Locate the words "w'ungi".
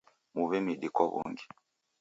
1.11-1.45